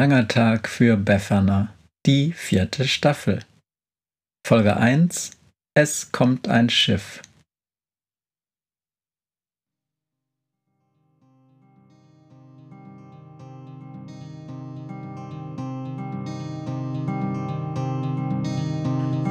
[0.00, 1.74] langer Tag für Befana,
[2.06, 3.40] die vierte Staffel.
[4.46, 5.32] Folge 1
[5.74, 7.20] Es kommt ein Schiff.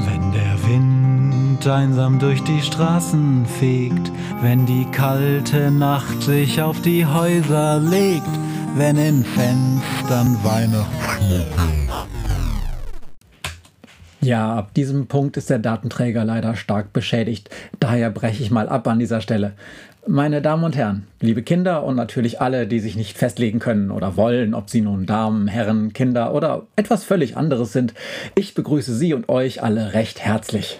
[0.05, 4.11] Wenn der Wind einsam durch die Straßen fegt,
[4.41, 11.69] wenn die kalte Nacht sich auf die Häuser legt, wenn in Fenstern Weihnachtsschmuck.
[14.21, 17.49] Ja, ab diesem Punkt ist der Datenträger leider stark beschädigt.
[17.79, 19.53] Daher breche ich mal ab an dieser Stelle.
[20.07, 24.17] Meine Damen und Herren, liebe Kinder und natürlich alle, die sich nicht festlegen können oder
[24.17, 27.93] wollen, ob sie nun Damen, Herren, Kinder oder etwas völlig anderes sind,
[28.35, 30.79] ich begrüße Sie und euch alle recht herzlich.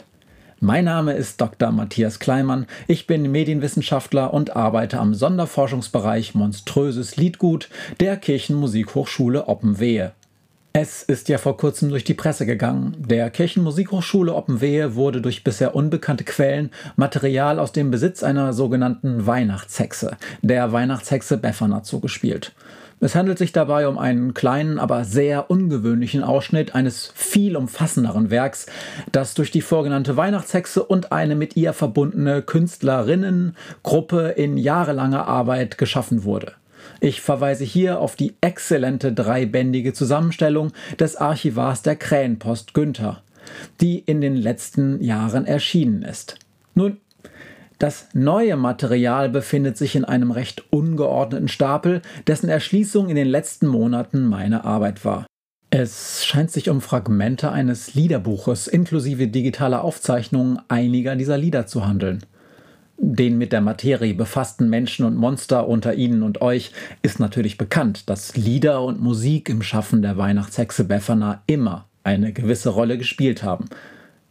[0.61, 1.71] Mein Name ist Dr.
[1.71, 2.67] Matthias Kleimann.
[2.85, 7.69] Ich bin Medienwissenschaftler und arbeite am Sonderforschungsbereich Monströses Liedgut
[8.01, 10.11] der Kirchenmusikhochschule Oppenwehe.
[10.71, 12.95] Es ist ja vor kurzem durch die Presse gegangen.
[12.99, 20.15] Der Kirchenmusikhochschule Oppenwehe wurde durch bisher unbekannte Quellen Material aus dem Besitz einer sogenannten Weihnachtshexe,
[20.43, 22.53] der Weihnachtshexe Befana, zugespielt.
[22.99, 28.67] Es handelt sich dabei um einen kleinen, aber sehr ungewöhnlichen Ausschnitt eines viel umfassenderen Werks,
[29.11, 36.25] das durch die vorgenannte Weihnachtshexe und eine mit ihr verbundene Künstlerinnengruppe in jahrelanger Arbeit geschaffen
[36.25, 36.53] wurde.
[36.99, 43.23] Ich verweise hier auf die exzellente dreibändige Zusammenstellung des Archivars der Krähenpost Günther,
[43.81, 46.37] die in den letzten Jahren erschienen ist.
[46.75, 46.97] Nun,
[47.79, 53.67] das neue Material befindet sich in einem recht ungeordneten Stapel, dessen Erschließung in den letzten
[53.67, 55.25] Monaten meine Arbeit war.
[55.71, 62.25] Es scheint sich um Fragmente eines Liederbuches inklusive digitaler Aufzeichnungen einiger dieser Lieder zu handeln.
[63.01, 68.09] Den mit der Materie befassten Menschen und Monster unter Ihnen und euch ist natürlich bekannt,
[68.09, 73.69] dass Lieder und Musik im Schaffen der Weihnachtshexe Befana immer eine gewisse Rolle gespielt haben.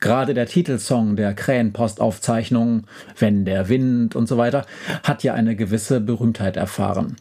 [0.00, 2.86] Gerade der Titelsong der Krähenpostaufzeichnungen,
[3.18, 4.66] Wenn der Wind und so weiter,
[5.02, 7.16] hat ja eine gewisse Berühmtheit erfahren.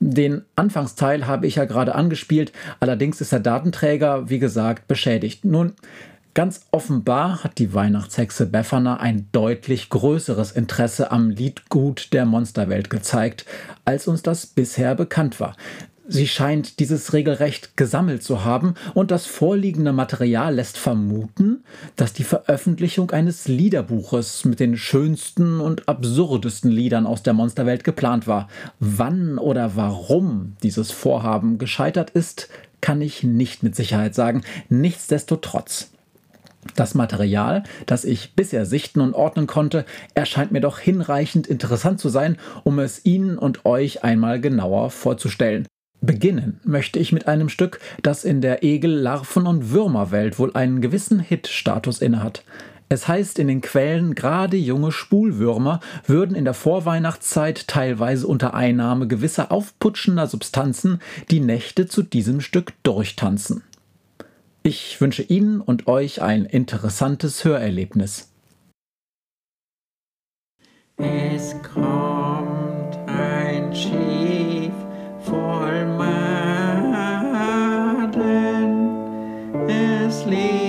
[0.00, 5.44] Den Anfangsteil habe ich ja gerade angespielt, allerdings ist der Datenträger, wie gesagt, beschädigt.
[5.44, 5.74] Nun,
[6.40, 13.44] ganz offenbar hat die Weihnachtshexe Befana ein deutlich größeres Interesse am Liedgut der Monsterwelt gezeigt,
[13.84, 15.54] als uns das bisher bekannt war.
[16.08, 21.62] Sie scheint dieses regelrecht gesammelt zu haben und das vorliegende Material lässt vermuten,
[21.96, 28.26] dass die Veröffentlichung eines Liederbuches mit den schönsten und absurdesten Liedern aus der Monsterwelt geplant
[28.26, 28.48] war.
[28.78, 32.48] Wann oder warum dieses Vorhaben gescheitert ist,
[32.80, 34.40] kann ich nicht mit Sicherheit sagen.
[34.70, 35.90] Nichtsdestotrotz.
[36.76, 39.84] Das Material, das ich bisher sichten und ordnen konnte,
[40.14, 45.66] erscheint mir doch hinreichend interessant zu sein, um es Ihnen und euch einmal genauer vorzustellen.
[46.02, 50.80] Beginnen möchte ich mit einem Stück, das in der Egel-, Larven- und Würmerwelt wohl einen
[50.80, 52.42] gewissen Hit-Status innehat.
[52.92, 59.06] Es heißt in den Quellen, gerade junge Spulwürmer würden in der Vorweihnachtszeit teilweise unter Einnahme
[59.06, 61.00] gewisser aufputschender Substanzen
[61.30, 63.62] die Nächte zu diesem Stück durchtanzen.
[64.62, 68.30] Ich wünsche Ihnen und euch ein interessantes Hörerlebnis.
[70.98, 74.74] Es kommt ein Schiff
[75.24, 76.10] voll Maden.
[79.66, 80.59] Es liegt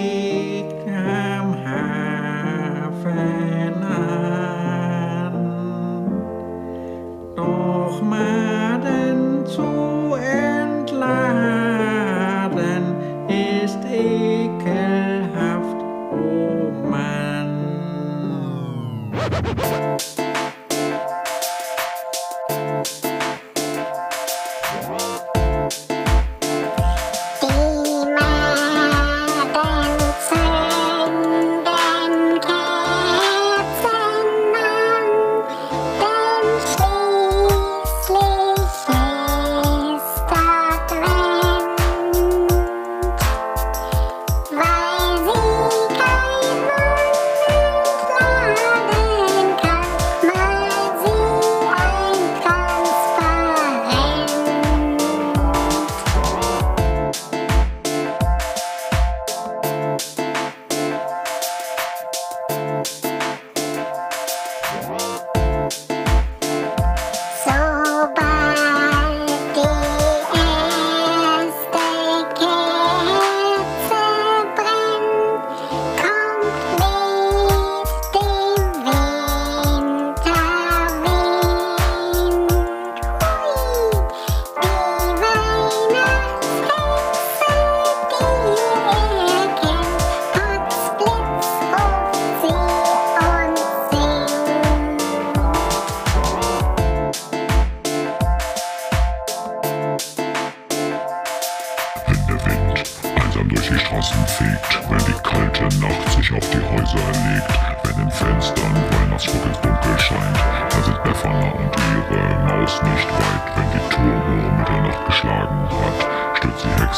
[19.81, 20.41] Die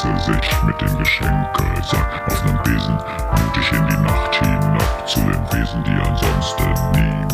[0.04, 5.42] Hexe sich mit dem Geschenkesack auf nem Besen mutig in die Nacht hinab zu den
[5.52, 7.33] Wesen, die ansonsten niemand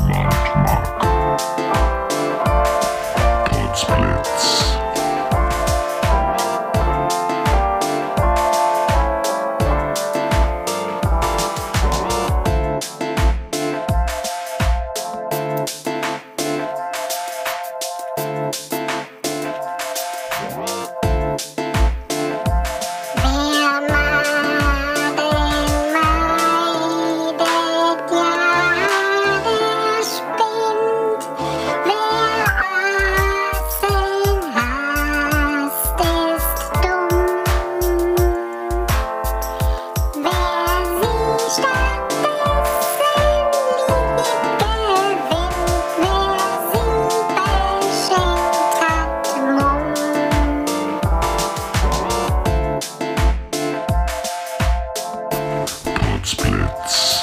[56.70, 57.19] Nights.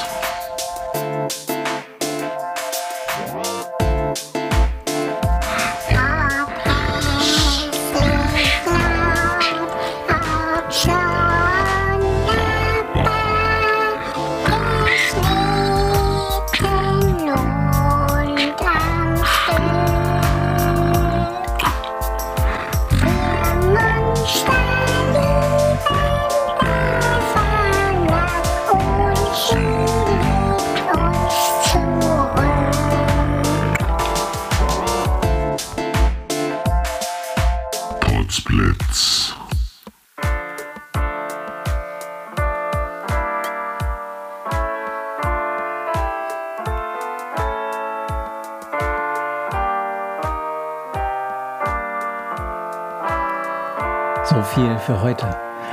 [54.57, 55.29] Viel für heute.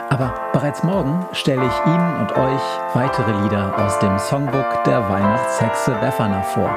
[0.09, 2.61] Aber bereits morgen stelle ich Ihnen und euch
[2.93, 6.69] weitere Lieder aus dem Songbook der Weihnachtshexe Befana vor.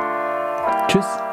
[0.86, 1.25] Tschüss.